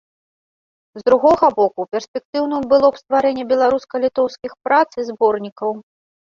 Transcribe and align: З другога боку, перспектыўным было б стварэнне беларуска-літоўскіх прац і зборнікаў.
З 0.99 1.01
другога 1.09 1.47
боку, 1.59 1.85
перспектыўным 1.95 2.65
было 2.71 2.89
б 2.95 3.03
стварэнне 3.03 3.45
беларуска-літоўскіх 3.53 4.57
прац 4.71 4.89
і 5.05 5.07
зборнікаў. 5.13 5.71